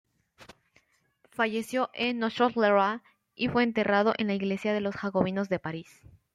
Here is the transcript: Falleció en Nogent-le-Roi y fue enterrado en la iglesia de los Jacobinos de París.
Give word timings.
Falleció 1.29 1.91
en 1.93 2.17
Nogent-le-Roi 2.17 3.01
y 3.35 3.49
fue 3.49 3.61
enterrado 3.61 4.15
en 4.17 4.25
la 4.25 4.33
iglesia 4.33 4.73
de 4.73 4.81
los 4.81 4.95
Jacobinos 4.95 5.47
de 5.47 5.59
París. 5.59 6.01